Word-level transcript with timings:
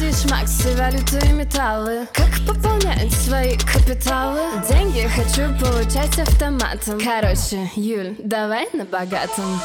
Акции, 0.00 0.28
шмаксы, 0.28 0.76
валюты 0.76 1.18
и 1.26 1.32
металлы. 1.32 2.06
Как 2.14 2.30
пополнять 2.46 3.12
свои 3.12 3.56
капиталы? 3.58 4.40
Деньги 4.66 5.06
хочу 5.06 5.52
получать 5.62 6.18
автоматом. 6.18 6.98
Короче, 6.98 7.70
Юль, 7.76 8.14
давай 8.18 8.66
на 8.72 8.86
богатом. 8.86 9.60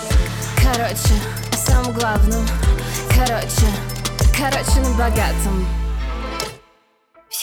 Короче, 0.57 1.15
о 1.53 1.55
самом 1.55 1.93
главном 1.93 2.45
Короче, 3.15 3.67
короче, 4.37 4.81
на 4.81 4.97
богатом 4.97 5.84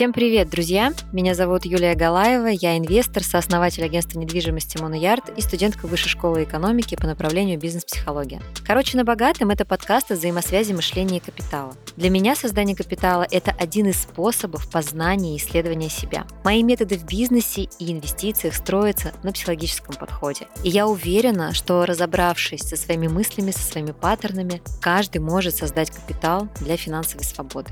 Всем 0.02 0.12
привет, 0.12 0.50
друзья! 0.50 0.92
Меня 1.12 1.32
зовут 1.32 1.64
Юлия 1.64 1.94
Галаева, 1.94 2.48
я 2.48 2.76
инвестор, 2.76 3.22
сооснователь 3.22 3.84
агентства 3.84 4.18
недвижимости 4.18 4.76
Моноярд 4.78 5.38
и 5.38 5.40
студентка 5.40 5.86
Высшей 5.86 6.10
школы 6.10 6.42
экономики 6.42 6.96
по 6.96 7.06
направлению 7.06 7.56
бизнес-психология. 7.56 8.42
Короче, 8.66 8.96
на 8.96 9.04
богатом– 9.04 9.50
это 9.52 9.64
подкаст 9.64 10.10
о 10.10 10.14
взаимосвязи 10.14 10.72
мышления 10.72 11.18
и 11.18 11.20
капитала. 11.20 11.76
Для 11.96 12.10
меня 12.10 12.34
создание 12.34 12.74
капитала– 12.74 13.24
это 13.30 13.52
один 13.52 13.90
из 13.90 14.02
способов 14.02 14.68
познания 14.68 15.36
и 15.36 15.38
исследования 15.38 15.88
себя. 15.88 16.26
Мои 16.42 16.64
методы 16.64 16.98
в 16.98 17.04
бизнесе 17.04 17.68
и 17.78 17.92
инвестициях 17.92 18.56
строятся 18.56 19.12
на 19.22 19.30
психологическом 19.30 19.94
подходе. 19.94 20.48
И 20.64 20.68
я 20.68 20.88
уверена, 20.88 21.54
что 21.54 21.86
разобравшись 21.86 22.62
со 22.62 22.74
своими 22.74 23.06
мыслями, 23.06 23.52
со 23.52 23.60
своими 23.60 23.92
паттернами, 23.92 24.62
каждый 24.80 25.18
может 25.18 25.54
создать 25.54 25.92
капитал 25.92 26.48
для 26.58 26.76
финансовой 26.76 27.22
свободы. 27.22 27.70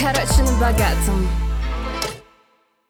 Короче, 0.00 0.42
на 0.42 0.52
богатом 0.52 1.49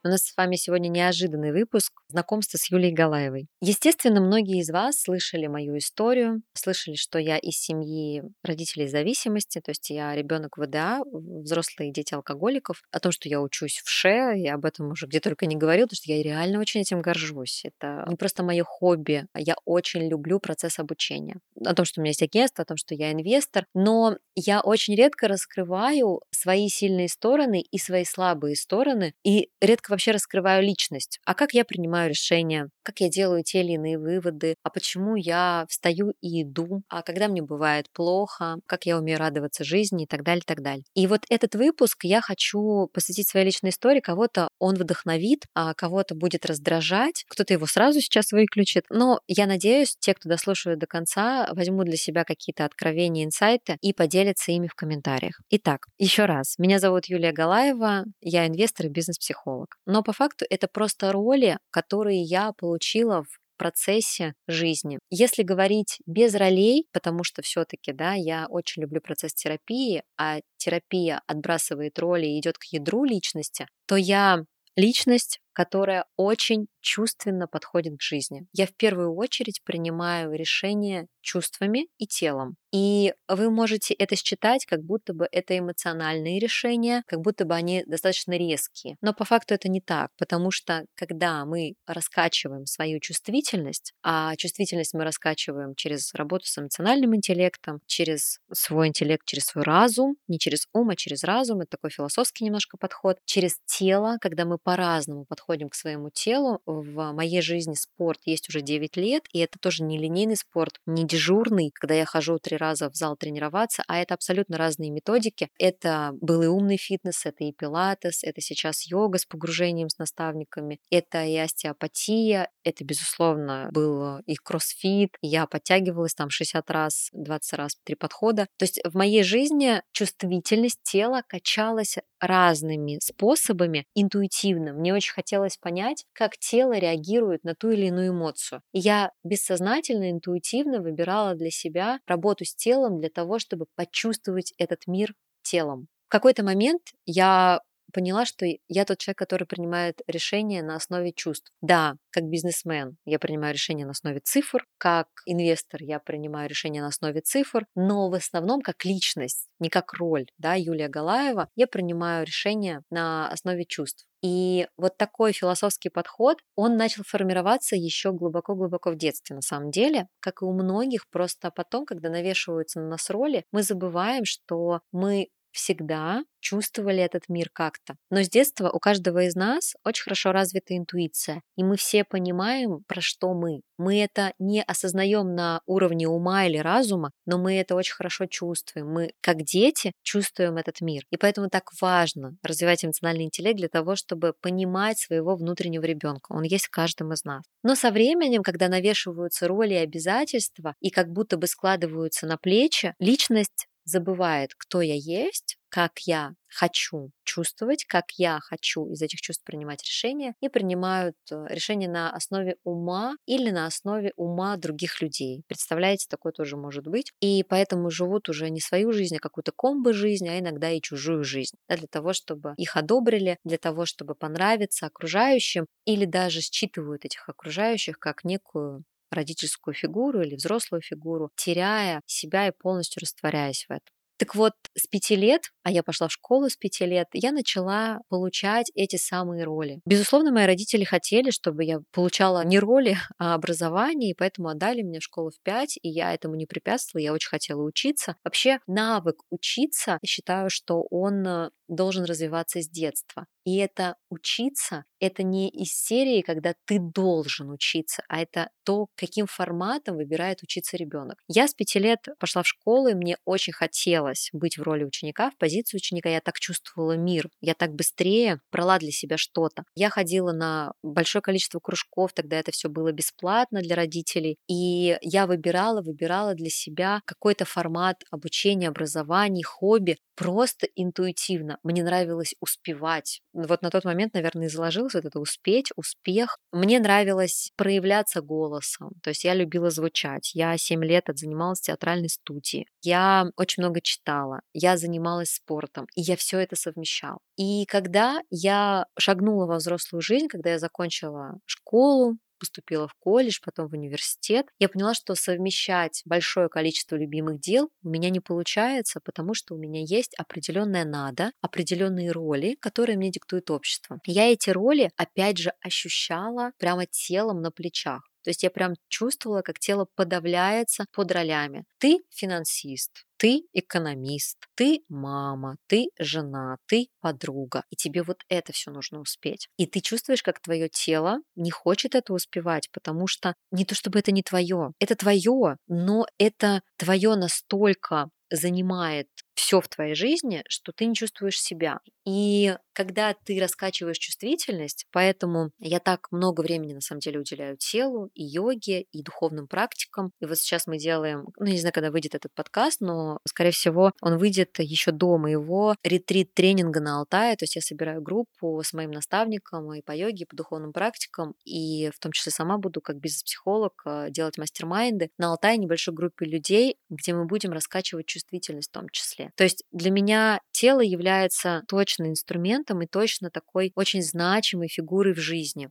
у 0.03 0.09
нас 0.09 0.23
с 0.23 0.37
вами 0.37 0.57
сегодня 0.57 0.89
неожиданный 0.89 1.53
выпуск 1.53 2.01
знакомства 2.09 2.57
с 2.57 2.71
Юлией 2.71 2.95
Галаевой. 2.95 3.49
Естественно, 3.61 4.21
многие 4.21 4.61
из 4.61 4.71
вас 4.71 5.03
слышали 5.03 5.47
мою 5.47 5.77
историю, 5.77 6.43
слышали, 6.55 6.95
что 6.95 7.19
я 7.19 7.37
из 7.37 7.59
семьи 7.59 8.23
родителей 8.43 8.89
зависимости, 8.89 9.61
то 9.61 9.71
есть 9.71 9.91
я 9.91 10.15
ребенок 10.15 10.57
ВДА, 10.57 11.01
взрослые 11.13 11.93
дети 11.93 12.15
алкоголиков, 12.15 12.83
о 12.91 13.01
том, 13.01 13.13
что 13.13 13.29
я 13.29 13.43
учусь 13.43 13.83
в 13.85 13.91
ШЕ, 13.91 14.33
я 14.37 14.55
об 14.55 14.65
этом 14.65 14.91
уже 14.91 15.07
где 15.07 15.21
только 15.21 15.45
не 15.47 15.57
говорила, 15.57 15.87
потому 15.87 15.97
что 15.97 16.13
я 16.13 16.23
реально 16.23 16.61
очень 16.61 16.80
этим 16.80 17.02
горжусь. 17.02 17.63
Это 17.65 18.07
не 18.09 18.17
просто 18.17 18.43
мое 18.43 18.65
хобби, 18.65 19.27
я 19.37 19.55
очень 19.67 20.09
люблю 20.09 20.41
процесс 20.41 20.79
обучения. 20.79 21.41
О 21.63 21.74
том, 21.74 21.85
что 21.85 22.01
у 22.01 22.02
меня 22.02 22.11
есть 22.11 22.23
агентство, 22.23 22.63
о 22.63 22.67
том, 22.67 22.79
что 22.79 22.95
я 22.95 23.13
инвестор, 23.13 23.67
но 23.74 24.17
я 24.35 24.63
очень 24.63 24.95
редко 24.95 25.29
раскрываю 25.29 26.23
свои 26.30 26.69
сильные 26.69 27.09
стороны 27.09 27.61
и 27.61 27.79
свои 27.79 28.05
слабые 28.05 28.57
стороны, 28.57 29.13
и 29.24 29.51
редко 29.61 29.90
вообще 29.91 30.13
раскрываю 30.13 30.63
личность, 30.65 31.21
а 31.27 31.35
как 31.35 31.52
я 31.55 31.65
принимаю 31.65 32.10
решения, 32.10 32.69
как 32.83 33.01
я 33.01 33.09
делаю 33.10 33.43
те 33.45 33.60
или 33.63 33.73
иные 33.73 33.99
выводы, 33.99 34.57
а 34.63 34.71
почему 34.71 35.16
я 35.16 35.66
встаю 35.69 36.15
и 36.23 36.43
иду, 36.43 36.83
а 36.88 37.02
когда 37.02 37.29
мне 37.29 37.43
бывает 37.43 37.87
плохо, 37.93 38.57
как 38.66 38.87
я 38.87 38.99
умею 38.99 39.18
радоваться 39.18 39.65
жизни? 39.65 40.05
И 40.05 40.07
так 40.07 40.23
далее, 40.24 40.43
и 40.43 40.46
так 40.46 40.63
далее. 40.63 40.85
И 40.95 41.07
вот 41.07 41.23
этот 41.30 41.55
выпуск 41.57 42.05
я 42.05 42.21
хочу 42.21 42.88
посвятить 42.95 43.29
своей 43.29 43.46
личной 43.46 43.71
истории. 43.71 44.01
Кого-то 44.01 44.49
он 44.61 44.77
вдохновит, 44.77 45.47
а 45.55 45.75
кого-то 45.75 46.15
будет 46.15 46.47
раздражать, 46.47 47.25
кто-то 47.29 47.53
его 47.53 47.66
сразу 47.66 48.01
сейчас 48.01 48.30
выключит. 48.30 48.85
Но 48.91 49.21
я 49.27 49.47
надеюсь, 49.47 49.97
те, 49.99 50.15
кто 50.15 50.29
дослушивает 50.29 50.79
до 50.79 50.87
конца, 50.87 51.49
возьмут 51.52 51.87
для 51.87 51.97
себя 51.97 52.25
какие-то 52.25 52.65
откровения, 52.65 53.25
инсайты 53.25 53.77
и 53.80 53.93
поделятся 53.93 54.52
ими 54.52 54.69
в 54.69 54.75
комментариях. 54.75 55.41
Итак, 55.51 55.87
еще 55.99 56.27
раз. 56.27 56.55
Меня 56.59 56.79
зовут 56.79 57.07
Юлия 57.07 57.33
Галаева, 57.33 58.05
я 58.21 58.47
инвестор 58.47 58.87
и 58.87 58.91
бизнес-психолог. 58.91 59.77
Но 59.87 60.02
по 60.02 60.13
факту 60.13 60.45
это 60.49 60.69
просто 60.69 61.11
роли, 61.11 61.59
которые 61.71 62.23
я 62.23 62.52
получила 62.52 63.24
в 63.24 63.40
процессе 63.61 64.33
жизни. 64.49 64.99
Если 65.11 65.43
говорить 65.43 65.99
без 66.06 66.34
ролей, 66.34 66.87
потому 66.93 67.25
что 67.25 67.43
все-таки, 67.43 67.93
да, 67.93 68.15
я 68.15 68.47
очень 68.49 68.81
люблю 68.81 69.03
процесс 69.03 69.34
терапии, 69.34 70.03
а 70.19 70.41
терапия 70.56 71.21
отбрасывает 71.27 71.99
роли 71.99 72.25
и 72.27 72.41
идет 72.41 72.56
к 72.56 72.65
ядру 72.72 73.05
личности, 73.05 73.67
то 73.87 73.97
я 73.97 74.44
личность, 74.77 75.41
которая 75.61 76.06
очень 76.16 76.69
чувственно 76.81 77.47
подходит 77.47 77.99
к 77.99 78.03
жизни. 78.03 78.47
Я 78.55 78.67
в 78.67 78.75
первую 78.75 79.15
очередь 79.15 79.61
принимаю 79.62 80.33
решения 80.33 81.07
чувствами 81.21 81.89
и 81.99 82.07
телом. 82.07 82.57
И 82.73 83.12
вы 83.29 83.51
можете 83.51 83.93
это 83.93 84.17
считать, 84.17 84.65
как 84.65 84.83
будто 84.83 85.12
бы 85.12 85.29
это 85.31 85.59
эмоциональные 85.59 86.39
решения, 86.39 87.03
как 87.07 87.21
будто 87.21 87.45
бы 87.45 87.55
они 87.55 87.84
достаточно 87.87 88.39
резкие. 88.39 88.97
Но 89.03 89.12
по 89.12 89.27
факту 89.27 89.53
это 89.53 89.69
не 89.69 89.83
так, 89.83 90.09
потому 90.19 90.51
что 90.51 90.87
когда 90.95 91.45
мы 91.45 91.75
раскачиваем 91.87 92.65
свою 92.65 92.99
чувствительность, 93.01 93.93
а 94.03 94.34
чувствительность 94.37 94.95
мы 94.95 95.05
раскачиваем 95.05 95.75
через 95.75 96.15
работу 96.15 96.47
с 96.47 96.57
эмоциональным 96.57 97.15
интеллектом, 97.15 97.81
через 97.87 98.39
свой 98.53 98.89
интеллект, 98.89 99.27
через 99.27 99.45
свой 99.45 99.65
разум, 99.65 100.17
не 100.27 100.39
через 100.39 100.67
ум, 100.73 100.89
а 100.89 100.97
через 100.97 101.23
разум, 101.23 101.61
это 101.61 101.73
такой 101.73 101.91
философский 101.91 102.45
немножко 102.45 102.79
подход, 102.79 103.19
через 103.27 103.59
тело, 103.67 104.17
когда 104.23 104.47
мы 104.47 104.57
по-разному 104.57 105.27
подходим 105.27 105.50
к 105.69 105.75
своему 105.75 106.11
телу. 106.11 106.61
В 106.66 107.12
моей 107.12 107.43
жизни 107.43 107.75
спорт 107.75 108.21
есть 108.25 108.49
уже 108.49 108.61
9 108.61 108.97
лет, 108.97 109.25
и 109.33 109.41
это 109.41 109.59
тоже 109.59 109.83
не 109.83 109.99
линейный 109.99 110.37
спорт, 110.37 110.81
не 110.87 111.05
дежурный, 111.05 111.71
когда 111.75 111.94
я 111.94 112.05
хожу 112.05 112.38
три 112.38 112.56
раза 112.56 112.91
в 112.91 112.94
зал 112.94 113.16
тренироваться, 113.16 113.83
а 113.89 113.99
это 113.99 114.15
абсолютно 114.15 114.59
разные 114.59 114.91
методики. 114.91 115.49
Это 115.59 116.12
был 116.21 116.43
и 116.43 116.47
умный 116.47 116.77
фитнес, 116.77 117.27
это 117.27 117.44
и 117.44 117.53
пилатес, 117.53 118.22
это 118.25 118.41
сейчас 118.41 118.91
йога 118.91 119.19
с 119.19 119.27
погружением 119.27 119.89
с 119.89 119.99
наставниками, 119.99 120.78
это 120.91 121.25
и 121.25 121.37
остеопатия, 121.37 122.49
это, 122.65 122.84
безусловно, 122.84 123.69
был 123.72 124.19
и 124.27 124.34
кроссфит, 124.34 125.16
я 125.22 125.47
подтягивалась 125.47 126.15
там 126.15 126.31
60 126.31 126.71
раз, 126.71 127.09
20 127.12 127.53
раз, 127.55 127.77
три 127.84 127.97
подхода. 127.97 128.47
То 128.59 128.65
есть 128.65 128.81
в 128.84 128.97
моей 128.97 129.22
жизни 129.22 129.83
чувствительность 129.93 130.83
тела 130.83 131.22
качалась 131.27 131.97
разными 132.21 132.99
способами 133.03 133.87
интуитивно. 133.95 134.73
Мне 134.73 134.95
очень 134.95 135.13
хотелось 135.13 135.57
понять, 135.57 136.05
как 136.13 136.37
тело 136.39 136.79
реагирует 136.79 137.45
на 137.45 137.55
ту 137.55 137.71
или 137.71 137.87
иную 137.87 138.11
эмоцию. 138.11 138.63
Я 138.73 139.13
бессознательно, 139.25 140.11
интуитивно 140.11 140.81
выбирала 140.81 141.35
для 141.35 141.51
себя 141.51 142.01
работу 142.07 142.45
с 142.45 142.55
телом 142.55 143.01
для 143.01 143.11
того, 143.11 143.39
чтобы 143.39 143.67
почувствовать 143.77 144.53
этот 144.59 144.87
мир 144.87 145.15
телом. 145.43 145.89
В 146.09 146.11
какой-то 146.11 146.43
момент 146.45 146.83
я 147.07 147.61
поняла, 147.91 148.25
что 148.25 148.47
я 148.69 148.84
тот 148.84 148.99
человек, 148.99 149.19
который 149.19 149.47
принимает 149.47 150.01
решения 150.06 150.62
на 150.62 150.77
основе 150.77 151.12
чувств. 151.12 151.53
Да, 151.61 151.95
как 152.11 152.25
бизнесмен 152.25 152.97
я 153.05 153.19
принимаю 153.19 153.55
решения 153.55 153.84
на 153.84 153.93
основе 153.93 154.21
цифр, 154.21 154.67
как 154.78 155.09
инвестор 155.27 155.83
я 155.83 155.99
принимаю 155.99 156.49
решения 156.49 156.81
на 156.81 156.89
основе 156.89 157.21
цифр, 157.21 157.67
но 157.75 158.09
в 158.11 158.15
основном 158.15 158.61
как 158.62 158.84
личность, 158.84 159.49
не 159.59 159.69
как 159.69 159.93
роль, 159.95 160.27
да, 160.39 160.55
Юлия 160.55 160.89
Галаева, 160.89 161.49
я 161.56 161.67
принимаю 161.67 162.27
решения 162.27 162.83
на 162.91 163.28
основе 163.31 163.65
чувств. 163.65 164.07
И 164.22 164.67
вот 164.77 164.99
такой 164.99 165.33
философский 165.33 165.89
подход, 165.89 166.39
он 166.55 166.77
начал 166.77 167.05
формироваться 167.07 167.75
еще 167.75 168.12
глубоко-глубоко 168.12 168.91
в 168.91 168.97
детстве 168.97 169.34
на 169.34 169.43
самом 169.43 169.71
деле, 169.71 170.09
как 170.21 170.43
и 170.43 170.45
у 170.45 170.53
многих, 170.53 171.09
просто 171.09 171.51
потом, 171.51 171.87
когда 171.87 172.11
навешиваются 172.11 172.81
на 172.81 172.89
нас 172.89 173.09
роли, 173.09 173.45
мы 173.51 173.62
забываем, 173.62 174.25
что 174.27 174.81
мы 174.93 175.28
всегда 175.53 176.22
чувствовали 176.41 177.03
этот 177.03 177.28
мир 177.28 177.50
как-то. 177.53 177.97
Но 178.11 178.22
с 178.22 178.28
детства 178.28 178.71
у 178.71 178.78
каждого 178.78 179.25
из 179.25 179.34
нас 179.34 179.75
очень 179.84 180.05
хорошо 180.05 180.33
развита 180.33 180.77
интуиция, 180.77 181.43
и 181.56 181.62
мы 181.62 181.77
все 181.77 182.05
понимаем, 182.05 182.83
про 182.88 183.00
что 183.00 183.34
мы. 183.34 183.60
Мы 183.78 184.03
это 184.03 184.33
не 184.39 184.62
осознаем 184.62 185.34
на 185.34 185.60
уровне 185.66 186.09
ума 186.09 186.47
или 186.47 186.59
разума, 186.59 187.12
но 187.27 187.39
мы 187.39 187.55
это 187.55 187.75
очень 187.75 187.94
хорошо 187.94 188.27
чувствуем. 188.27 188.89
Мы, 188.89 189.12
как 189.21 189.43
дети, 189.43 189.93
чувствуем 190.03 190.56
этот 190.56 190.81
мир. 190.81 191.05
И 191.10 191.16
поэтому 191.16 191.49
так 191.49 191.71
важно 191.81 192.37
развивать 192.43 192.84
эмоциональный 192.84 193.25
интеллект 193.25 193.56
для 193.56 193.69
того, 193.69 193.97
чтобы 193.97 194.34
понимать 194.41 194.99
своего 194.99 195.37
внутреннего 195.37 195.84
ребенка. 195.84 196.33
Он 196.33 196.43
есть 196.43 196.66
в 196.66 196.71
каждом 196.71 197.12
из 197.12 197.25
нас. 197.25 197.43
Но 197.62 197.75
со 197.75 197.91
временем, 197.91 198.43
когда 198.43 198.69
навешиваются 198.69 199.49
роли 199.49 199.75
и 199.75 199.78
обязательства, 199.78 200.75
и 200.81 200.91
как 200.91 201.10
будто 201.10 201.37
бы 201.37 201.47
складываются 201.47 202.27
на 202.27 202.37
плечи, 202.37 202.94
личность 202.99 203.66
забывает, 203.85 204.55
кто 204.57 204.81
я 204.81 204.95
есть, 204.95 205.57
как 205.69 206.01
я 206.01 206.34
хочу 206.49 207.10
чувствовать, 207.25 207.84
как 207.84 208.07
я 208.16 208.41
хочу 208.41 208.87
из 208.91 209.03
этих 209.03 209.21
чувств 209.21 209.45
принимать 209.45 209.83
решения, 209.84 210.34
и 210.41 210.49
принимают 210.49 211.16
э, 211.31 211.47
решения 211.49 211.89
на 211.89 212.10
основе 212.13 212.57
ума 212.65 213.15
или 213.27 213.51
на 213.51 213.66
основе 213.66 214.13
ума 214.16 214.57
других 214.57 215.01
людей. 215.01 215.45
Представляете, 215.47 216.07
такое 216.09 216.33
тоже 216.33 216.57
может 216.57 216.87
быть. 216.89 217.13
И 217.21 217.45
поэтому 217.49 217.91
живут 217.91 218.28
уже 218.28 218.51
не 218.51 218.60
свою 218.60 218.93
жизнь, 218.93 219.16
а 219.16 219.21
какую-то 219.21 219.53
комбы 219.53 219.93
жизнь, 219.93 220.28
а 220.28 220.39
иногда 220.41 220.71
и 220.71 220.81
чужую 220.81 221.22
жизнь. 221.25 221.57
Да, 221.69 221.77
для 221.77 221.87
того, 221.89 222.13
чтобы 222.13 222.54
их 222.57 222.77
одобрили, 222.77 223.39
для 223.45 223.59
того, 223.59 223.87
чтобы 223.87 224.15
понравиться 224.15 224.87
окружающим, 224.87 225.66
или 225.84 226.04
даже 226.04 226.41
считывают 226.41 227.04
этих 227.04 227.28
окружающих 227.28 227.99
как 227.99 228.25
некую 228.25 228.84
родительскую 229.10 229.74
фигуру 229.74 230.22
или 230.22 230.34
взрослую 230.36 230.83
фигуру, 230.83 231.30
теряя 231.36 232.03
себя 232.07 232.48
и 232.48 232.53
полностью 232.53 233.01
растворяясь 233.01 233.66
в 233.68 233.72
этом. 233.72 233.91
Так 234.21 234.34
вот, 234.34 234.53
с 234.77 234.86
пяти 234.86 235.16
лет, 235.16 235.45
а 235.62 235.71
я 235.71 235.83
пошла 235.83 236.07
в 236.09 236.12
школу 236.12 236.51
с 236.51 236.54
пяти 236.54 236.84
лет, 236.84 237.07
я 237.15 237.33
начала 237.33 238.01
получать 238.10 238.71
эти 238.74 238.97
самые 238.97 239.45
роли. 239.45 239.80
Безусловно, 239.86 240.30
мои 240.30 240.45
родители 240.45 240.84
хотели, 240.84 241.30
чтобы 241.30 241.65
я 241.65 241.80
получала 241.91 242.45
не 242.45 242.59
роли, 242.59 242.98
а 243.18 243.33
образование, 243.33 244.10
и 244.10 244.15
поэтому 244.15 244.51
отдали 244.51 244.83
меня 244.83 245.01
в 245.01 245.04
школу 245.04 245.30
в 245.30 245.41
пять, 245.42 245.78
и 245.80 245.89
я 245.89 246.13
этому 246.13 246.34
не 246.34 246.45
препятствовала, 246.45 247.03
я 247.03 247.15
очень 247.15 247.30
хотела 247.30 247.63
учиться. 247.63 248.16
Вообще, 248.22 248.59
навык 248.66 249.22
учиться, 249.30 249.92
я 250.03 250.06
считаю, 250.06 250.51
что 250.51 250.83
он 250.91 251.27
э, 251.27 251.51
должен 251.71 252.05
развиваться 252.05 252.61
с 252.63 252.69
детства. 252.69 253.27
И 253.45 253.57
это 253.57 253.97
учиться, 254.11 254.84
это 255.01 255.22
не 255.22 255.49
из 255.49 255.72
серии, 255.72 256.20
когда 256.22 256.55
ты 256.67 256.78
должен 256.78 257.50
учиться, 257.50 258.02
а 258.08 258.20
это 258.20 258.50
то, 258.64 258.88
каким 258.96 259.26
форматом 259.26 259.96
выбирает 259.96 260.43
учиться 260.43 260.76
ребенок. 260.76 261.19
Я 261.28 261.49
с 261.49 261.55
пяти 261.55 261.78
лет 261.78 262.06
пошла 262.19 262.43
в 262.43 262.46
школу, 262.49 262.88
и 262.88 262.94
мне 262.94 263.17
очень 263.25 263.52
хотелось 263.52 264.28
быть 264.32 264.58
в 264.58 264.62
роли 264.62 264.84
ученика, 264.84 265.31
в 265.31 265.38
позиции 265.38 265.76
ученика. 265.78 266.08
Я 266.08 266.20
так 266.20 266.38
чувствовала 266.38 266.96
мир, 266.96 267.28
я 267.40 267.55
так 267.55 267.73
быстрее 267.75 268.40
брала 268.52 268.78
для 268.78 268.93
себя 268.93 269.16
что-то. 269.16 269.64
Я 269.75 269.90
ходила 269.90 270.32
на 270.32 270.73
большое 270.82 271.23
количество 271.23 271.61
кружков, 271.61 272.12
тогда 272.12 272.38
это 272.38 272.52
все 272.52 272.69
было 272.69 272.93
бесплатно 272.93 273.61
для 273.61 273.76
родителей, 273.76 274.37
и 274.49 274.99
я 275.02 275.26
выбирала, 275.26 275.82
выбирала 275.82 276.34
для 276.34 276.50
себя 276.50 277.00
какой-то 277.06 277.44
формат 277.44 278.02
обучения, 278.11 278.69
образования, 278.69 279.43
хобби, 279.44 279.96
просто 280.20 280.67
интуитивно. 280.76 281.56
Мне 281.62 281.82
нравилось 281.82 282.34
успевать. 282.40 283.22
Вот 283.32 283.62
на 283.62 283.70
тот 283.70 283.87
момент, 283.87 284.12
наверное, 284.12 284.49
и 284.49 284.50
заложилось 284.50 284.93
вот 284.93 285.06
это 285.06 285.19
успеть, 285.19 285.70
успех. 285.76 286.37
Мне 286.52 286.78
нравилось 286.78 287.52
проявляться 287.56 288.20
голосом. 288.20 288.90
То 289.02 289.11
есть 289.11 289.25
я 289.25 289.32
любила 289.32 289.70
звучать. 289.70 290.32
Я 290.34 290.58
7 290.58 290.84
лет 290.84 291.08
отзанималась 291.08 291.62
театральной 291.62 292.11
студии. 292.11 292.67
Я 292.82 293.31
очень 293.37 293.62
много 293.62 293.81
читала. 293.81 294.43
Я 294.52 294.76
занималась 294.76 295.31
спортом. 295.31 295.87
И 295.94 296.02
я 296.02 296.17
все 296.17 296.38
это 296.38 296.55
совмещала. 296.55 297.20
И 297.37 297.64
когда 297.64 298.20
я 298.28 298.84
шагнула 298.99 299.46
во 299.46 299.56
взрослую 299.56 300.02
жизнь, 300.02 300.28
когда 300.28 300.50
я 300.50 300.58
закончила 300.58 301.38
школу, 301.46 302.19
поступила 302.40 302.88
в 302.88 302.94
колледж, 302.94 303.38
потом 303.44 303.69
в 303.69 303.75
университет, 303.75 304.46
я 304.58 304.69
поняла, 304.69 304.94
что 304.94 305.14
совмещать 305.14 306.02
большое 306.04 306.48
количество 306.48 306.96
любимых 306.96 307.38
дел 307.40 307.70
у 307.84 307.88
меня 307.88 308.10
не 308.10 308.20
получается, 308.20 309.00
потому 309.04 309.34
что 309.34 309.54
у 309.54 309.58
меня 309.58 309.82
есть 309.82 310.14
определенная 310.16 310.84
надо, 310.84 311.32
определенные 311.40 312.10
роли, 312.10 312.56
которые 312.60 312.96
мне 312.96 313.10
диктует 313.10 313.50
общество. 313.50 314.00
Я 314.06 314.32
эти 314.32 314.50
роли, 314.50 314.90
опять 314.96 315.38
же, 315.38 315.52
ощущала 315.60 316.52
прямо 316.58 316.87
телом 316.87 317.42
на 317.42 317.50
плечах. 317.52 318.09
То 318.22 318.31
есть 318.31 318.43
я 318.43 318.50
прям 318.50 318.75
чувствовала, 318.88 319.43
как 319.43 319.58
тело 319.58 319.87
подавляется 319.94 320.84
под 320.93 321.11
ролями. 321.12 321.64
Ты 321.78 322.00
финансист, 322.11 323.05
ты 323.17 323.44
экономист, 323.52 324.38
ты 324.55 324.82
мама, 324.88 325.56
ты 325.67 325.88
жена, 325.99 326.56
ты 326.67 326.88
подруга. 327.00 327.64
И 327.70 327.76
тебе 327.76 328.02
вот 328.02 328.22
это 328.28 328.52
все 328.52 328.70
нужно 328.70 329.00
успеть. 329.00 329.49
И 329.56 329.67
ты 329.67 329.81
чувствуешь, 329.81 330.22
как 330.22 330.40
твое 330.40 330.69
тело 330.69 331.19
не 331.37 331.50
хочет 331.50 331.94
это 331.94 332.12
успевать, 332.12 332.70
потому 332.72 333.06
что 333.06 333.34
не 333.50 333.64
то 333.64 333.75
чтобы 333.75 333.99
это 333.99 334.12
не 334.12 334.23
твое, 334.23 334.73
это 334.78 334.96
твое, 334.96 335.56
но 335.69 336.06
это 336.19 336.62
твое 336.76 337.14
настолько 337.16 338.11
занимает 338.30 339.08
все 339.34 339.60
в 339.60 339.68
твоей 339.68 339.94
жизни, 339.94 340.42
что 340.48 340.72
ты 340.72 340.84
не 340.86 340.94
чувствуешь 340.94 341.40
себя. 341.40 341.80
И 342.04 342.56
когда 342.72 343.14
ты 343.14 343.38
раскачиваешь 343.40 343.98
чувствительность, 343.98 344.86
поэтому 344.92 345.50
я 345.58 345.80
так 345.80 346.08
много 346.10 346.40
времени 346.40 346.74
на 346.74 346.80
самом 346.80 347.00
деле 347.00 347.20
уделяю 347.20 347.56
телу 347.56 348.10
и 348.14 348.24
йоге, 348.24 348.82
и 348.82 349.02
духовным 349.02 349.48
практикам. 349.48 350.12
И 350.20 350.26
вот 350.26 350.38
сейчас 350.38 350.66
мы 350.66 350.78
делаем, 350.78 351.26
ну, 351.38 351.46
не 351.46 351.58
знаю, 351.58 351.72
когда 351.72 351.90
выйдет 351.90 352.14
этот 352.14 352.32
подкаст, 352.34 352.80
но, 352.80 353.18
скорее 353.26 353.50
всего, 353.50 353.92
он 354.00 354.18
выйдет 354.18 354.58
еще 354.58 354.92
до 354.92 355.18
моего 355.18 355.74
ретрит-тренинга 355.84 356.80
на 356.80 356.98
Алтае. 356.98 357.36
То 357.36 357.44
есть 357.44 357.56
я 357.56 357.62
собираю 357.62 358.02
группу 358.02 358.60
с 358.62 358.72
моим 358.72 358.90
наставником 358.90 359.72
и 359.74 359.82
по 359.82 359.92
йоге, 359.92 360.24
и 360.24 360.26
по 360.26 360.36
духовным 360.36 360.72
практикам, 360.72 361.34
и 361.44 361.90
в 361.94 361.98
том 361.98 362.12
числе 362.12 362.32
сама 362.32 362.58
буду 362.58 362.80
как 362.80 362.98
бизнес-психолог 362.98 363.82
э, 363.86 364.10
делать 364.10 364.38
мастер-майнды 364.38 365.10
на 365.18 365.30
Алтае 365.30 365.58
небольшой 365.58 365.94
группе 365.94 366.26
людей, 366.26 366.76
где 366.88 367.14
мы 367.14 367.26
будем 367.26 367.52
раскачивать 367.52 368.06
чувствительность 368.20 368.70
в 368.70 368.72
том 368.72 368.88
числе. 368.90 369.31
То 369.37 369.44
есть 369.44 369.64
для 369.72 369.90
меня 369.90 370.40
тело 370.52 370.81
является 370.81 371.62
точно 371.69 372.11
инструментом 372.11 372.82
и 372.82 372.87
точно 372.87 373.31
такой 373.31 373.72
очень 373.75 374.02
значимой 374.02 374.69
фигурой 374.69 375.14
в 375.14 375.19
жизни. 375.19 375.70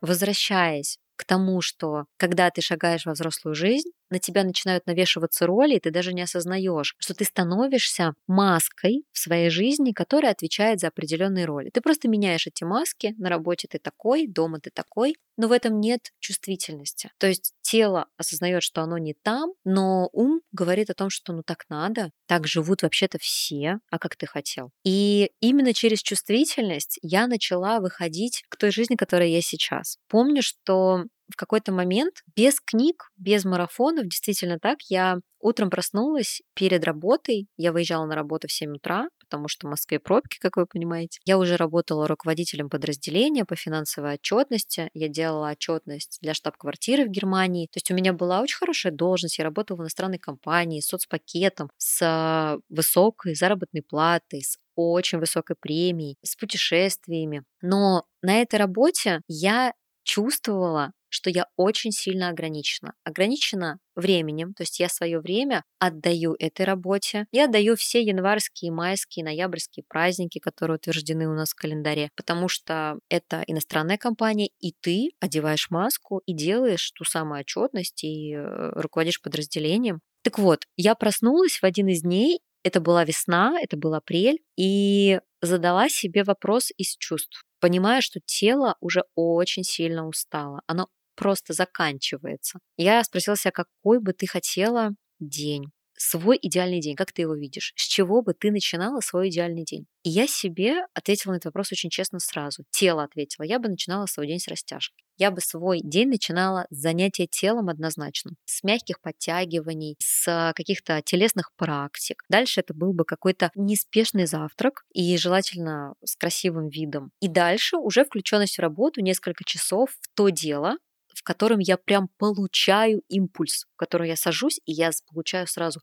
Возвращаясь 0.00 0.98
к 1.16 1.24
тому, 1.24 1.60
что 1.60 2.04
когда 2.16 2.50
ты 2.50 2.60
шагаешь 2.60 3.06
во 3.06 3.12
взрослую 3.12 3.54
жизнь, 3.54 3.90
на 4.10 4.18
тебя 4.18 4.44
начинают 4.44 4.86
навешиваться 4.86 5.46
роли, 5.46 5.76
и 5.76 5.80
ты 5.80 5.90
даже 5.90 6.12
не 6.12 6.22
осознаешь, 6.22 6.94
что 6.98 7.14
ты 7.14 7.24
становишься 7.24 8.14
маской 8.26 9.04
в 9.12 9.18
своей 9.18 9.50
жизни, 9.50 9.92
которая 9.92 10.32
отвечает 10.32 10.80
за 10.80 10.88
определенные 10.88 11.44
роли. 11.44 11.70
Ты 11.70 11.80
просто 11.80 12.08
меняешь 12.08 12.46
эти 12.46 12.64
маски, 12.64 13.14
на 13.18 13.28
работе 13.28 13.68
ты 13.68 13.78
такой, 13.78 14.26
дома 14.26 14.60
ты 14.60 14.70
такой, 14.70 15.16
но 15.36 15.48
в 15.48 15.52
этом 15.52 15.80
нет 15.80 16.12
чувствительности. 16.18 17.10
То 17.18 17.28
есть 17.28 17.54
тело 17.62 18.06
осознает, 18.16 18.62
что 18.62 18.82
оно 18.82 18.98
не 18.98 19.14
там, 19.14 19.52
но 19.64 20.08
ум 20.12 20.40
говорит 20.52 20.90
о 20.90 20.94
том, 20.94 21.10
что 21.10 21.32
ну 21.32 21.42
так 21.42 21.64
надо, 21.68 22.10
так 22.26 22.46
живут 22.46 22.82
вообще-то 22.82 23.18
все, 23.18 23.78
а 23.90 23.98
как 23.98 24.16
ты 24.16 24.26
хотел. 24.26 24.70
И 24.84 25.30
именно 25.40 25.72
через 25.72 26.02
чувствительность 26.02 26.98
я 27.02 27.26
начала 27.26 27.80
выходить 27.80 28.42
к 28.48 28.56
той 28.56 28.70
жизни, 28.72 28.96
которая 28.96 29.28
я 29.28 29.40
сейчас. 29.40 29.98
Помню, 30.08 30.42
что 30.42 31.04
в 31.30 31.36
какой-то 31.36 31.72
момент 31.72 32.22
без 32.36 32.60
книг, 32.60 33.10
без 33.16 33.44
марафонов, 33.44 34.04
действительно 34.04 34.58
так, 34.58 34.78
я 34.88 35.18
утром 35.40 35.70
проснулась 35.70 36.42
перед 36.54 36.84
работой, 36.84 37.46
я 37.56 37.72
выезжала 37.72 38.06
на 38.06 38.14
работу 38.16 38.48
в 38.48 38.52
7 38.52 38.74
утра, 38.76 39.08
потому 39.20 39.46
что 39.46 39.66
в 39.66 39.70
Москве 39.70 40.00
пробки, 40.00 40.38
как 40.40 40.56
вы 40.56 40.66
понимаете. 40.66 41.20
Я 41.24 41.38
уже 41.38 41.56
работала 41.56 42.08
руководителем 42.08 42.68
подразделения 42.68 43.44
по 43.44 43.54
финансовой 43.54 44.14
отчетности, 44.14 44.90
я 44.94 45.08
делала 45.08 45.50
отчетность 45.50 46.18
для 46.22 46.34
штаб-квартиры 46.34 47.04
в 47.04 47.10
Германии, 47.10 47.66
то 47.66 47.76
есть 47.76 47.90
у 47.90 47.94
меня 47.94 48.12
была 48.12 48.40
очень 48.40 48.56
хорошая 48.56 48.92
должность, 48.92 49.38
я 49.38 49.44
работала 49.44 49.76
в 49.76 49.80
иностранной 49.82 50.18
компании 50.18 50.80
с 50.80 50.88
соцпакетом, 50.88 51.70
с 51.76 52.58
высокой 52.68 53.34
заработной 53.34 53.82
платой, 53.82 54.42
с 54.42 54.58
очень 54.74 55.18
высокой 55.18 55.56
премией, 55.60 56.16
с 56.24 56.36
путешествиями. 56.36 57.44
Но 57.62 58.04
на 58.22 58.40
этой 58.40 58.56
работе 58.56 59.20
я 59.28 59.72
чувствовала, 60.04 60.92
что 61.08 61.30
я 61.30 61.46
очень 61.56 61.92
сильно 61.92 62.28
ограничена. 62.28 62.94
Ограничена 63.04 63.78
временем, 63.94 64.54
то 64.54 64.62
есть 64.62 64.78
я 64.78 64.88
свое 64.88 65.20
время 65.20 65.64
отдаю 65.78 66.36
этой 66.38 66.64
работе. 66.64 67.26
Я 67.32 67.46
отдаю 67.46 67.76
все 67.76 68.00
январские, 68.00 68.70
майские, 68.70 69.24
ноябрьские 69.24 69.84
праздники, 69.88 70.38
которые 70.38 70.76
утверждены 70.76 71.28
у 71.28 71.34
нас 71.34 71.50
в 71.50 71.56
календаре, 71.56 72.10
потому 72.16 72.48
что 72.48 72.98
это 73.08 73.42
иностранная 73.46 73.98
компания, 73.98 74.50
и 74.60 74.74
ты 74.80 75.10
одеваешь 75.20 75.70
маску 75.70 76.22
и 76.26 76.32
делаешь 76.32 76.90
ту 76.92 77.04
самую 77.04 77.40
отчетность 77.40 78.04
и 78.04 78.34
э, 78.34 78.70
руководишь 78.74 79.20
подразделением. 79.20 80.00
Так 80.22 80.38
вот, 80.38 80.64
я 80.76 80.94
проснулась 80.94 81.58
в 81.58 81.64
один 81.64 81.88
из 81.88 82.02
дней, 82.02 82.40
это 82.62 82.80
была 82.80 83.04
весна, 83.04 83.58
это 83.60 83.76
был 83.76 83.94
апрель, 83.94 84.40
и 84.56 85.20
задала 85.40 85.88
себе 85.88 86.24
вопрос 86.24 86.70
из 86.76 86.96
чувств 86.96 87.44
понимая, 87.60 88.00
что 88.00 88.20
тело 88.24 88.76
уже 88.80 89.04
очень 89.14 89.64
сильно 89.64 90.06
устало. 90.06 90.62
Оно 90.66 90.88
просто 91.18 91.52
заканчивается. 91.52 92.58
Я 92.76 93.02
спросила 93.04 93.36
себя, 93.36 93.52
какой 93.52 94.00
бы 94.00 94.12
ты 94.12 94.26
хотела 94.26 94.90
день, 95.18 95.64
свой 95.98 96.38
идеальный 96.40 96.80
день, 96.80 96.96
как 96.96 97.12
ты 97.12 97.22
его 97.22 97.34
видишь, 97.34 97.72
с 97.76 97.86
чего 97.86 98.22
бы 98.22 98.34
ты 98.34 98.50
начинала 98.50 99.00
свой 99.00 99.28
идеальный 99.28 99.64
день. 99.64 99.86
И 100.04 100.10
я 100.10 100.26
себе 100.26 100.86
ответила 100.94 101.32
на 101.32 101.36
этот 101.36 101.46
вопрос 101.46 101.72
очень 101.72 101.90
честно 101.90 102.18
сразу. 102.20 102.64
Тело 102.70 103.02
ответила. 103.02 103.44
Я 103.44 103.58
бы 103.58 103.68
начинала 103.68 104.06
свой 104.06 104.26
день 104.26 104.38
с 104.38 104.48
растяжки. 104.48 104.94
Я 105.16 105.32
бы 105.32 105.40
свой 105.40 105.80
день 105.82 106.08
начинала 106.08 106.66
с 106.70 106.76
занятия 106.76 107.26
телом 107.26 107.68
однозначно. 107.68 108.32
С 108.44 108.62
мягких 108.62 109.00
подтягиваний, 109.00 109.96
с 110.00 110.52
каких-то 110.54 111.02
телесных 111.02 111.50
практик. 111.56 112.22
Дальше 112.28 112.60
это 112.60 112.72
был 112.72 112.92
бы 112.92 113.04
какой-то 113.04 113.50
неспешный 113.56 114.26
завтрак 114.26 114.84
и 114.92 115.16
желательно 115.16 115.94
с 116.04 116.14
красивым 116.14 116.68
видом. 116.68 117.10
И 117.20 117.26
дальше 117.26 117.76
уже 117.76 118.04
включенность 118.04 118.58
в 118.58 118.60
работу 118.60 119.00
несколько 119.00 119.42
часов 119.44 119.90
в 119.90 120.08
то 120.14 120.28
дело, 120.28 120.76
в 121.18 121.22
котором 121.24 121.58
я 121.58 121.76
прям 121.76 122.08
получаю 122.18 123.02
импульс, 123.08 123.66
в 123.74 123.76
котором 123.76 124.06
я 124.06 124.16
сажусь, 124.16 124.60
и 124.66 124.72
я 124.72 124.90
получаю 125.12 125.46
сразу 125.46 125.80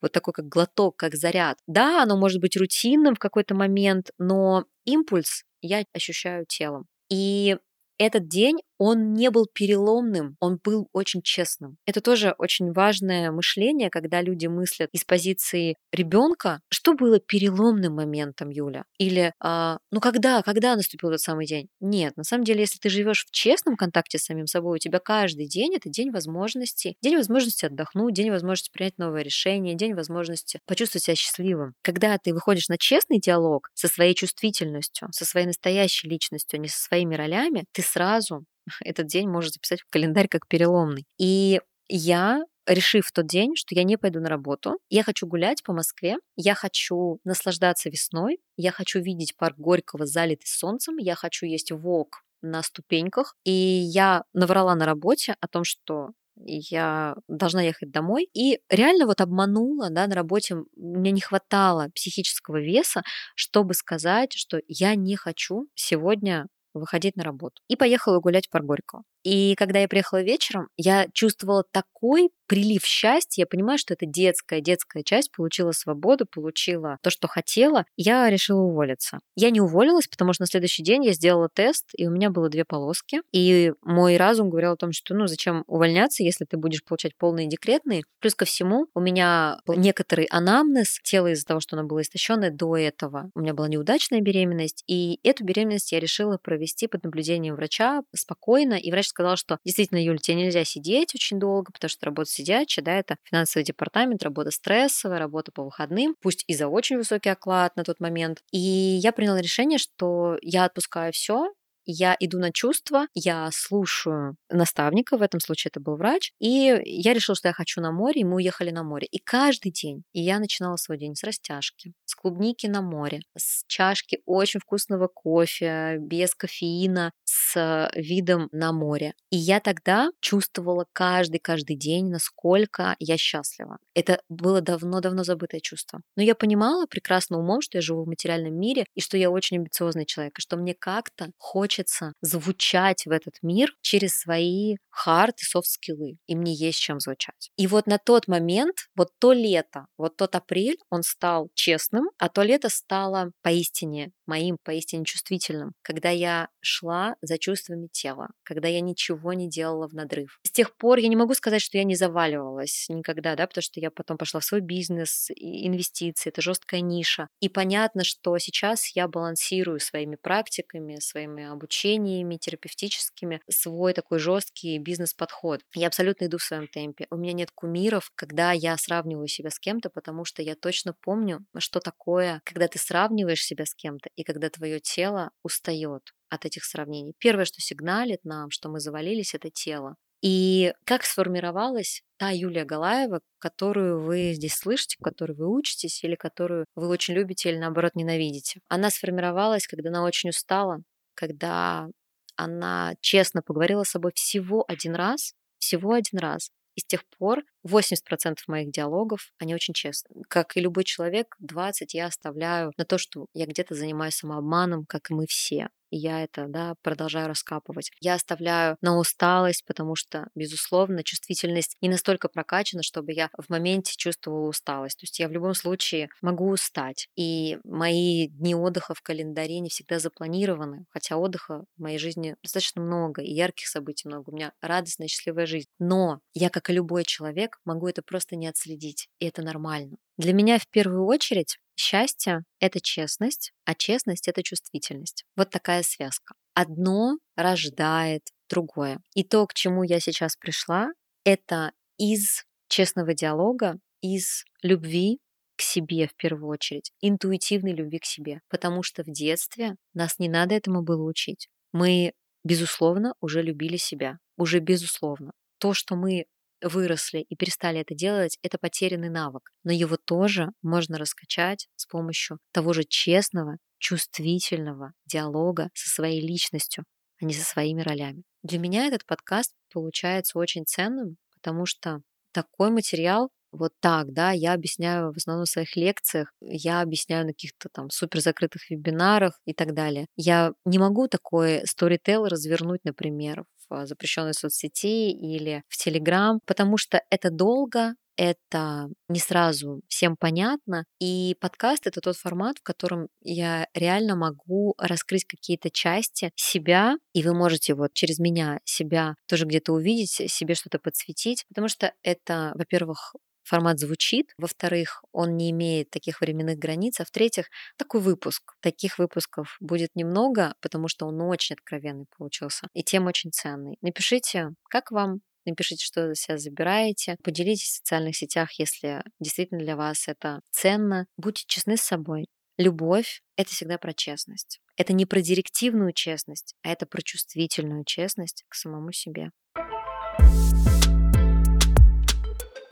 вот 0.00 0.12
такой 0.12 0.32
как 0.32 0.48
глоток, 0.48 0.96
как 0.96 1.14
заряд. 1.14 1.58
Да, 1.66 2.02
оно 2.02 2.16
может 2.16 2.40
быть 2.40 2.56
рутинным 2.56 3.14
в 3.14 3.18
какой-то 3.18 3.54
момент, 3.54 4.10
но 4.18 4.64
импульс 4.84 5.44
я 5.60 5.84
ощущаю 5.92 6.46
телом. 6.46 6.86
И 7.10 7.56
этот 7.98 8.28
день 8.28 8.58
он 8.78 9.12
не 9.12 9.30
был 9.30 9.46
переломным, 9.52 10.36
он 10.40 10.58
был 10.62 10.88
очень 10.92 11.22
честным. 11.22 11.76
Это 11.86 12.00
тоже 12.00 12.34
очень 12.38 12.72
важное 12.72 13.30
мышление, 13.30 13.90
когда 13.90 14.22
люди 14.22 14.46
мыслят 14.46 14.88
из 14.92 15.04
позиции 15.04 15.76
ребенка, 15.92 16.60
что 16.70 16.94
было 16.94 17.18
переломным 17.20 17.94
моментом, 17.94 18.50
Юля? 18.50 18.84
Или, 18.98 19.32
а, 19.40 19.78
ну 19.90 20.00
когда, 20.00 20.42
когда 20.42 20.76
наступил 20.76 21.10
этот 21.10 21.20
самый 21.20 21.46
день? 21.46 21.68
Нет, 21.80 22.16
на 22.16 22.24
самом 22.24 22.44
деле, 22.44 22.60
если 22.60 22.78
ты 22.78 22.88
живешь 22.88 23.24
в 23.26 23.30
честном 23.30 23.76
контакте 23.76 24.18
с 24.18 24.24
самим 24.24 24.46
собой, 24.46 24.76
у 24.76 24.78
тебя 24.78 24.98
каждый 25.00 25.46
день 25.48 25.74
это 25.74 25.88
день 25.88 26.10
возможностей, 26.10 26.96
день 27.02 27.16
возможности 27.16 27.66
отдохнуть, 27.66 28.14
день 28.14 28.30
возможности 28.30 28.70
принять 28.70 28.98
новое 28.98 29.22
решение, 29.22 29.74
день 29.74 29.94
возможности 29.94 30.60
почувствовать 30.66 31.04
себя 31.04 31.16
счастливым. 31.16 31.74
Когда 31.82 32.16
ты 32.18 32.32
выходишь 32.32 32.68
на 32.68 32.78
честный 32.78 33.20
диалог 33.20 33.70
со 33.74 33.88
своей 33.88 34.14
чувствительностью, 34.14 35.08
со 35.12 35.24
своей 35.24 35.46
настоящей 35.46 36.08
личностью, 36.08 36.58
а 36.58 36.60
не 36.62 36.68
со 36.68 36.80
своими 36.82 37.14
ролями, 37.14 37.64
ты 37.72 37.82
сразу 37.82 38.44
этот 38.80 39.06
день 39.06 39.28
можешь 39.28 39.52
записать 39.52 39.80
в 39.80 39.90
календарь 39.90 40.28
как 40.28 40.46
переломный. 40.46 41.04
И 41.18 41.60
я 41.88 42.44
решив 42.66 43.06
в 43.06 43.12
тот 43.12 43.26
день, 43.26 43.56
что 43.56 43.74
я 43.74 43.82
не 43.82 43.96
пойду 43.96 44.20
на 44.20 44.28
работу, 44.28 44.78
я 44.90 45.02
хочу 45.02 45.26
гулять 45.26 45.62
по 45.62 45.72
Москве, 45.72 46.16
я 46.36 46.54
хочу 46.54 47.18
наслаждаться 47.24 47.88
весной, 47.88 48.40
я 48.56 48.72
хочу 48.72 49.00
видеть 49.00 49.36
парк 49.36 49.56
Горького 49.58 50.06
залитый 50.06 50.46
солнцем, 50.46 50.96
я 50.98 51.14
хочу 51.14 51.46
есть 51.46 51.72
вок 51.72 52.22
на 52.42 52.62
ступеньках, 52.62 53.34
и 53.44 53.50
я 53.50 54.24
наврала 54.32 54.74
на 54.74 54.86
работе 54.86 55.36
о 55.40 55.48
том, 55.48 55.64
что 55.64 56.10
я 56.44 57.16
должна 57.26 57.62
ехать 57.62 57.90
домой. 57.90 58.28
И 58.32 58.60
реально 58.68 59.06
вот 59.06 59.20
обманула, 59.20 59.90
да, 59.90 60.06
на 60.06 60.14
работе 60.14 60.56
мне 60.76 61.10
не 61.10 61.20
хватало 61.20 61.88
психического 61.94 62.60
веса, 62.60 63.02
чтобы 63.34 63.74
сказать, 63.74 64.32
что 64.34 64.60
я 64.68 64.94
не 64.94 65.16
хочу 65.16 65.66
сегодня 65.74 66.46
выходить 66.78 67.16
на 67.16 67.24
работу. 67.24 67.62
И 67.68 67.76
поехала 67.76 68.20
гулять 68.20 68.46
в 68.46 68.50
парк 68.50 68.64
Горького. 68.64 69.02
И 69.22 69.54
когда 69.56 69.80
я 69.80 69.88
приехала 69.88 70.22
вечером, 70.22 70.68
я 70.76 71.06
чувствовала 71.12 71.64
такой 71.70 72.30
прилив 72.48 72.84
счастья. 72.84 73.42
Я 73.42 73.46
понимаю, 73.46 73.78
что 73.78 73.94
это 73.94 74.06
детская, 74.06 74.60
детская 74.60 75.04
часть 75.04 75.30
получила 75.30 75.72
свободу, 75.72 76.26
получила 76.26 76.98
то, 77.02 77.10
что 77.10 77.28
хотела. 77.28 77.84
Я 77.96 78.28
решила 78.30 78.62
уволиться. 78.62 79.20
Я 79.36 79.50
не 79.50 79.60
уволилась, 79.60 80.08
потому 80.08 80.32
что 80.32 80.42
на 80.42 80.46
следующий 80.46 80.82
день 80.82 81.04
я 81.04 81.12
сделала 81.12 81.48
тест, 81.52 81.90
и 81.96 82.06
у 82.06 82.10
меня 82.10 82.30
было 82.30 82.48
две 82.48 82.64
полоски. 82.64 83.20
И 83.32 83.72
мой 83.82 84.16
разум 84.16 84.50
говорил 84.50 84.72
о 84.72 84.76
том, 84.76 84.92
что 84.92 85.14
ну 85.14 85.26
зачем 85.26 85.62
увольняться, 85.66 86.22
если 86.22 86.44
ты 86.46 86.56
будешь 86.56 86.82
получать 86.82 87.16
полные 87.16 87.46
декретные. 87.46 88.02
Плюс 88.20 88.34
ко 88.34 88.46
всему, 88.46 88.88
у 88.94 89.00
меня 89.00 89.60
был 89.66 89.74
некоторый 89.74 90.24
анамнез 90.26 91.00
тела 91.02 91.32
из-за 91.32 91.44
того, 91.44 91.60
что 91.60 91.76
оно 91.76 91.86
было 91.86 92.00
истощенное 92.00 92.50
до 92.50 92.76
этого. 92.76 93.30
У 93.34 93.40
меня 93.40 93.52
была 93.52 93.68
неудачная 93.68 94.20
беременность, 94.20 94.82
и 94.86 95.20
эту 95.22 95.44
беременность 95.44 95.92
я 95.92 96.00
решила 96.00 96.38
провести 96.38 96.86
под 96.86 97.04
наблюдением 97.04 97.56
врача 97.56 98.02
спокойно. 98.14 98.74
И 98.74 98.90
врач 98.90 99.08
сказал, 99.08 99.36
что 99.36 99.58
действительно, 99.64 100.02
Юль, 100.02 100.18
тебе 100.18 100.38
нельзя 100.38 100.64
сидеть 100.64 101.14
очень 101.14 101.38
долго, 101.38 101.70
потому 101.72 101.90
что 101.90 102.06
работа 102.06 102.30
сидячая, 102.38 102.84
да, 102.84 102.92
это 102.98 103.16
финансовый 103.24 103.64
департамент, 103.64 104.22
работа 104.22 104.50
стрессовая, 104.50 105.18
работа 105.18 105.52
по 105.52 105.64
выходным, 105.64 106.14
пусть 106.20 106.44
и 106.46 106.54
за 106.54 106.68
очень 106.68 106.96
высокий 106.98 107.30
оклад 107.30 107.76
на 107.76 107.84
тот 107.84 108.00
момент. 108.00 108.38
И 108.52 108.58
я 108.58 109.12
приняла 109.12 109.40
решение, 109.40 109.78
что 109.78 110.38
я 110.42 110.64
отпускаю 110.64 111.12
все, 111.12 111.52
я 111.90 112.14
иду 112.20 112.38
на 112.38 112.52
чувства, 112.52 113.06
я 113.14 113.48
слушаю 113.50 114.36
наставника, 114.50 115.16
в 115.16 115.22
этом 115.22 115.40
случае 115.40 115.70
это 115.70 115.80
был 115.80 115.96
врач, 115.96 116.32
и 116.38 116.80
я 116.84 117.14
решила, 117.14 117.34
что 117.34 117.48
я 117.48 117.54
хочу 117.54 117.80
на 117.80 117.90
море, 117.92 118.20
и 118.20 118.24
мы 118.24 118.36
уехали 118.36 118.70
на 118.70 118.84
море. 118.84 119.06
И 119.10 119.18
каждый 119.18 119.72
день, 119.72 120.04
и 120.12 120.20
я 120.20 120.38
начинала 120.38 120.76
свой 120.76 120.98
день 120.98 121.14
с 121.14 121.24
растяжки, 121.24 121.94
с 122.04 122.14
клубники 122.14 122.66
на 122.66 122.82
море, 122.82 123.22
с 123.36 123.64
чашки 123.66 124.20
очень 124.26 124.60
вкусного 124.60 125.08
кофе, 125.08 125.96
без 125.98 126.34
кофеина, 126.34 127.12
с 127.24 127.90
видом 127.94 128.50
на 128.52 128.72
море. 128.72 129.14
И 129.30 129.38
я 129.38 129.60
тогда 129.60 130.10
чувствовала 130.20 130.86
каждый-каждый 130.92 131.76
день, 131.76 132.10
насколько 132.10 132.96
я 132.98 133.16
счастлива. 133.16 133.78
Это 133.94 134.20
было 134.28 134.60
давно-давно 134.60 135.24
забытое 135.24 135.60
чувство. 135.60 136.02
Но 136.16 136.22
я 136.22 136.34
понимала 136.34 136.84
прекрасно 136.86 137.38
умом, 137.38 137.62
что 137.62 137.78
я 137.78 137.82
живу 137.82 138.04
в 138.04 138.08
материальном 138.08 138.54
мире, 138.58 138.84
и 138.94 139.00
что 139.00 139.16
я 139.16 139.30
очень 139.30 139.56
амбициозный 139.56 140.04
человек, 140.04 140.38
и 140.38 140.42
что 140.42 140.56
мне 140.56 140.74
как-то 140.74 141.30
хочется 141.38 141.77
звучать 142.20 143.06
в 143.06 143.10
этот 143.10 143.34
мир 143.42 143.72
через 143.82 144.18
свои 144.18 144.76
хард 144.90 145.40
и 145.40 145.44
софт-скиллы. 145.44 146.16
И 146.26 146.36
мне 146.36 146.52
есть 146.54 146.78
чем 146.78 147.00
звучать. 147.00 147.50
И 147.56 147.66
вот 147.66 147.86
на 147.86 147.98
тот 147.98 148.28
момент, 148.28 148.88
вот 148.94 149.10
то 149.18 149.32
лето, 149.32 149.86
вот 149.96 150.16
тот 150.16 150.34
апрель, 150.34 150.78
он 150.90 151.02
стал 151.02 151.50
честным, 151.54 152.10
а 152.18 152.28
то 152.28 152.42
лето 152.42 152.68
стало 152.68 153.32
поистине 153.42 154.12
моим, 154.28 154.58
поистине 154.62 155.04
чувствительным, 155.04 155.72
когда 155.82 156.10
я 156.10 156.48
шла 156.60 157.16
за 157.22 157.38
чувствами 157.38 157.88
тела, 157.90 158.28
когда 158.44 158.68
я 158.68 158.80
ничего 158.80 159.32
не 159.32 159.48
делала 159.48 159.88
в 159.88 159.94
надрыв. 159.94 160.38
С 160.46 160.50
тех 160.50 160.76
пор 160.76 160.98
я 160.98 161.08
не 161.08 161.16
могу 161.16 161.34
сказать, 161.34 161.62
что 161.62 161.78
я 161.78 161.84
не 161.84 161.96
заваливалась 161.96 162.86
никогда, 162.88 163.34
да, 163.34 163.46
потому 163.46 163.62
что 163.62 163.80
я 163.80 163.90
потом 163.90 164.16
пошла 164.18 164.40
в 164.40 164.44
свой 164.44 164.60
бизнес, 164.60 165.30
инвестиции, 165.34 166.30
это 166.30 166.42
жесткая 166.42 166.80
ниша. 166.80 167.28
И 167.40 167.48
понятно, 167.48 168.04
что 168.04 168.36
сейчас 168.38 168.94
я 168.94 169.08
балансирую 169.08 169.80
своими 169.80 170.16
практиками, 170.16 171.00
своими 171.00 171.50
обучениями 171.50 172.36
терапевтическими 172.36 173.40
свой 173.50 173.94
такой 173.94 174.18
жесткий 174.18 174.78
бизнес-подход. 174.78 175.60
Я 175.74 175.88
абсолютно 175.88 176.26
иду 176.26 176.38
в 176.38 176.42
своем 176.42 176.68
темпе. 176.68 177.06
У 177.10 177.16
меня 177.16 177.32
нет 177.32 177.50
кумиров, 177.54 178.10
когда 178.14 178.52
я 178.52 178.76
сравниваю 178.76 179.28
себя 179.28 179.50
с 179.50 179.58
кем-то, 179.58 179.90
потому 179.90 180.24
что 180.24 180.42
я 180.42 180.54
точно 180.54 180.94
помню, 181.00 181.44
что 181.58 181.80
такое, 181.80 182.40
когда 182.44 182.68
ты 182.68 182.78
сравниваешь 182.78 183.44
себя 183.44 183.64
с 183.64 183.74
кем-то, 183.74 184.10
и 184.18 184.24
когда 184.24 184.50
твое 184.50 184.80
тело 184.80 185.30
устает 185.44 186.02
от 186.28 186.44
этих 186.44 186.64
сравнений. 186.64 187.14
Первое, 187.18 187.44
что 187.44 187.60
сигналит 187.60 188.24
нам, 188.24 188.50
что 188.50 188.68
мы 188.68 188.80
завалились, 188.80 189.32
это 189.32 189.48
тело. 189.48 189.94
И 190.20 190.74
как 190.84 191.04
сформировалась 191.04 192.02
та 192.16 192.30
Юлия 192.30 192.64
Галаева, 192.64 193.20
которую 193.38 194.02
вы 194.02 194.32
здесь 194.34 194.56
слышите, 194.56 194.96
которой 195.00 195.36
вы 195.36 195.48
учитесь, 195.48 196.02
или 196.02 196.16
которую 196.16 196.66
вы 196.74 196.88
очень 196.88 197.14
любите 197.14 197.48
или 197.50 197.58
наоборот 197.58 197.92
ненавидите. 197.94 198.60
Она 198.66 198.90
сформировалась, 198.90 199.68
когда 199.68 199.90
она 199.90 200.02
очень 200.02 200.30
устала, 200.30 200.82
когда 201.14 201.86
она 202.34 202.94
честно 203.00 203.40
поговорила 203.40 203.84
с 203.84 203.90
собой 203.90 204.10
всего 204.16 204.64
один 204.66 204.96
раз, 204.96 205.32
всего 205.60 205.92
один 205.92 206.18
раз, 206.18 206.50
и 206.78 206.80
с 206.80 206.84
тех 206.84 207.02
пор 207.18 207.42
80% 207.64 208.44
моих 208.46 208.70
диалогов, 208.70 209.32
они 209.38 209.52
очень 209.52 209.74
честные. 209.74 210.22
Как 210.28 210.56
и 210.56 210.60
любой 210.60 210.84
человек, 210.84 211.34
20 211.40 211.92
я 211.92 212.06
оставляю 212.06 212.72
на 212.76 212.84
то, 212.84 212.98
что 212.98 213.26
я 213.34 213.46
где-то 213.46 213.74
занимаюсь 213.74 214.14
самообманом, 214.14 214.86
как 214.86 215.10
и 215.10 215.14
мы 215.14 215.26
все 215.26 215.70
я 215.90 216.22
это, 216.24 216.46
да, 216.48 216.74
продолжаю 216.82 217.28
раскапывать. 217.28 217.90
Я 218.00 218.14
оставляю 218.14 218.76
на 218.80 218.98
усталость, 218.98 219.64
потому 219.66 219.94
что, 219.96 220.28
безусловно, 220.34 221.02
чувствительность 221.04 221.76
не 221.80 221.88
настолько 221.88 222.28
прокачана, 222.28 222.82
чтобы 222.82 223.12
я 223.12 223.30
в 223.36 223.48
моменте 223.50 223.94
чувствовала 223.96 224.48
усталость. 224.48 224.98
То 224.98 225.04
есть 225.04 225.18
я 225.18 225.28
в 225.28 225.32
любом 225.32 225.54
случае 225.54 226.08
могу 226.22 226.48
устать. 226.50 227.08
И 227.16 227.58
мои 227.64 228.28
дни 228.28 228.54
отдыха 228.54 228.94
в 228.94 229.02
календаре 229.02 229.60
не 229.60 229.68
всегда 229.70 229.98
запланированы, 229.98 230.84
хотя 230.90 231.16
отдыха 231.16 231.64
в 231.76 231.82
моей 231.82 231.98
жизни 231.98 232.36
достаточно 232.42 232.82
много, 232.82 233.22
и 233.22 233.32
ярких 233.32 233.68
событий 233.68 234.08
много. 234.08 234.30
У 234.30 234.34
меня 234.34 234.52
радостная, 234.60 235.08
счастливая 235.08 235.46
жизнь. 235.46 235.68
Но 235.78 236.20
я, 236.34 236.50
как 236.50 236.70
и 236.70 236.72
любой 236.72 237.04
человек, 237.04 237.58
могу 237.64 237.88
это 237.88 238.02
просто 238.02 238.36
не 238.36 238.46
отследить, 238.48 239.08
и 239.18 239.26
это 239.26 239.42
нормально. 239.42 239.96
Для 240.18 240.34
меня 240.34 240.58
в 240.58 240.68
первую 240.68 241.06
очередь 241.06 241.56
Счастье— 241.80 242.42
это 242.60 242.80
честность, 242.80 243.52
а 243.64 243.72
честность— 243.72 244.26
это 244.28 244.42
чувствительность. 244.42 245.24
Вот 245.36 245.50
такая 245.50 245.84
связка. 245.84 246.34
Одно 246.54 247.18
рождает 247.36 248.22
другое. 248.50 248.98
И 249.14 249.22
то, 249.22 249.46
к 249.46 249.54
чему 249.54 249.84
я 249.84 250.00
сейчас 250.00 250.34
пришла, 250.34 250.88
это 251.24 251.70
из 251.96 252.42
честного 252.68 253.14
диалога, 253.14 253.78
из 254.00 254.44
любви 254.60 255.20
к 255.56 255.62
себе 255.62 256.08
в 256.08 256.16
первую 256.16 256.48
очередь, 256.48 256.90
интуитивной 257.00 257.72
любви 257.72 258.00
к 258.00 258.04
себе. 258.04 258.40
Потому 258.48 258.82
что 258.82 259.04
в 259.04 259.06
детстве 259.06 259.76
нас 259.94 260.18
не 260.18 260.28
надо 260.28 260.56
этому 260.56 260.82
было 260.82 261.04
учить. 261.04 261.48
Мы, 261.70 262.12
безусловно, 262.42 263.14
уже 263.20 263.40
любили 263.40 263.76
себя. 263.76 264.18
Уже 264.36 264.58
безусловно. 264.58 265.30
То, 265.58 265.74
что 265.74 265.94
мы 265.94 266.26
выросли 266.62 267.20
и 267.28 267.36
перестали 267.36 267.80
это 267.80 267.94
делать, 267.94 268.38
это 268.42 268.58
потерянный 268.58 269.10
навык. 269.10 269.50
Но 269.64 269.72
его 269.72 269.96
тоже 269.96 270.50
можно 270.62 270.98
раскачать 270.98 271.68
с 271.76 271.86
помощью 271.86 272.38
того 272.52 272.72
же 272.72 272.84
честного, 272.84 273.58
чувствительного 273.78 274.92
диалога 275.06 275.70
со 275.74 275.88
своей 275.88 276.20
личностью, 276.20 276.84
а 277.20 277.24
не 277.24 277.34
со 277.34 277.44
своими 277.44 277.82
ролями. 277.82 278.22
Для 278.42 278.58
меня 278.58 278.86
этот 278.86 279.06
подкаст 279.06 279.52
получается 279.72 280.38
очень 280.38 280.64
ценным, 280.66 281.16
потому 281.34 281.66
что 281.66 282.00
такой 282.32 282.70
материал 282.70 283.30
вот 283.50 283.72
так, 283.80 284.12
да, 284.12 284.32
я 284.32 284.52
объясняю 284.52 285.12
в 285.12 285.16
основном 285.16 285.46
в 285.46 285.48
своих 285.48 285.74
лекциях, 285.74 286.32
я 286.40 286.82
объясняю 286.82 287.24
на 287.24 287.32
каких-то 287.32 287.68
там 287.70 287.88
супер 287.90 288.20
закрытых 288.20 288.68
вебинарах 288.68 289.40
и 289.46 289.54
так 289.54 289.74
далее. 289.74 290.06
Я 290.16 290.52
не 290.66 290.78
могу 290.78 291.08
такой 291.08 291.62
сторитейл 291.66 292.26
развернуть, 292.26 292.84
например, 292.84 293.44
в 293.70 293.86
запрещенной 293.86 294.34
соцсети 294.34 295.10
или 295.10 295.62
в 295.68 295.76
Телеграм, 295.76 296.40
потому 296.46 296.76
что 296.76 297.00
это 297.10 297.30
долго, 297.30 297.94
это 298.16 298.88
не 299.08 299.20
сразу 299.20 299.80
всем 299.88 300.16
понятно. 300.18 300.84
И 300.98 301.36
подкаст— 301.40 301.86
это 301.88 302.00
тот 302.00 302.16
формат, 302.16 302.58
в 302.58 302.62
котором 302.62 303.08
я 303.22 303.68
реально 303.74 304.16
могу 304.16 304.74
раскрыть 304.76 305.24
какие-то 305.24 305.70
части 305.70 306.32
себя, 306.34 306.96
и 307.12 307.22
вы 307.22 307.32
можете 307.34 307.74
вот 307.74 307.94
через 307.94 308.18
меня 308.18 308.58
себя 308.64 309.14
тоже 309.28 309.46
где-то 309.46 309.72
увидеть, 309.72 310.10
себе 310.10 310.54
что-то 310.54 310.80
подсветить, 310.80 311.44
потому 311.48 311.68
что 311.68 311.92
это, 312.02 312.52
во-первых, 312.56 313.14
формат 313.48 313.78
звучит, 313.78 314.32
во-вторых, 314.38 315.02
он 315.12 315.36
не 315.36 315.50
имеет 315.50 315.90
таких 315.90 316.20
временных 316.20 316.58
границ, 316.58 317.00
а 317.00 317.04
в-третьих, 317.04 317.48
такой 317.76 318.00
выпуск. 318.00 318.54
Таких 318.60 318.98
выпусков 318.98 319.56
будет 319.60 319.90
немного, 319.94 320.54
потому 320.60 320.88
что 320.88 321.06
он 321.06 321.20
очень 321.22 321.54
откровенный 321.54 322.06
получился, 322.16 322.68
и 322.74 322.82
тем 322.82 323.06
очень 323.06 323.32
ценный. 323.32 323.76
Напишите, 323.80 324.50
как 324.68 324.90
вам, 324.90 325.20
напишите, 325.46 325.84
что 325.84 326.08
вы 326.08 326.14
себя 326.14 326.38
забираете, 326.38 327.16
поделитесь 327.22 327.70
в 327.70 327.76
социальных 327.76 328.16
сетях, 328.16 328.52
если 328.58 329.02
действительно 329.20 329.60
для 329.60 329.76
вас 329.76 330.08
это 330.08 330.40
ценно. 330.50 331.06
Будьте 331.16 331.44
честны 331.46 331.76
с 331.76 331.82
собой. 331.82 332.26
Любовь— 332.58 333.22
это 333.36 333.50
всегда 333.50 333.78
про 333.78 333.92
честность. 333.92 334.60
Это 334.76 334.92
не 334.92 335.06
про 335.06 335.20
директивную 335.20 335.92
честность, 335.92 336.54
а 336.62 336.70
это 336.70 336.86
про 336.86 337.02
чувствительную 337.02 337.84
честность 337.84 338.44
к 338.48 338.54
самому 338.54 338.92
себе. 338.92 339.30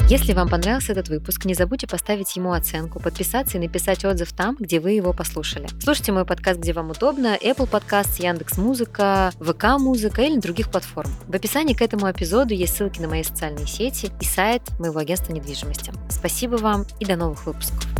Если 0.09 0.35
вам 0.35 0.49
понравился 0.49 0.93
этот 0.93 1.09
выпуск, 1.09 1.47
не 1.47 1.55
забудьте 1.55 1.89
поставить 1.89 2.37
ему 2.37 2.53
оценку, 2.53 3.01
подписаться 3.01 3.59
и 3.59 3.61
написать 3.61 4.05
отзыв 4.05 4.33
там, 4.33 4.57
где 4.57 4.79
вы 4.79 4.93
его 4.93 5.13
послушали. 5.13 5.67
Слушайте 5.83 6.13
мой 6.13 6.25
подкаст, 6.25 6.61
где 6.61 6.73
вам 6.73 6.93
удобно, 6.93 7.37
Apple 7.37 7.69
Podcast, 7.69 8.23
Яндекс 8.23 8.57
Музыка, 8.57 9.33
ВК 9.41 9.81
Музыка 9.81 10.23
или 10.23 10.39
других 10.39 10.71
платформ. 10.71 11.11
В 11.27 11.35
описании 11.35 11.75
к 11.75 11.83
этому 11.83 12.09
эпизоду 12.09 12.55
есть 12.55 12.77
ссылки 12.77 13.01
на 13.01 13.09
мои 13.09 13.25
социальные 13.25 13.67
сети 13.67 14.13
и 14.21 14.25
сайт 14.25 14.63
моего 14.79 15.01
агентства 15.01 15.33
недвижимости. 15.33 15.93
Спасибо 16.09 16.55
вам 16.55 16.87
и 17.01 17.05
до 17.05 17.17
новых 17.17 17.45
выпусков. 17.45 17.96